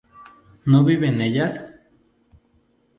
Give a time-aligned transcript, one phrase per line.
[0.65, 1.63] ¿no viven ellas?